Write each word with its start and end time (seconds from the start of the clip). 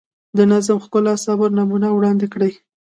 د 0.37 0.39
نظم، 0.51 0.77
ښکلا، 0.85 1.13
صبر 1.25 1.49
نمونه 1.57 1.87
وړاندې 1.91 2.27
کړي. 2.33 2.51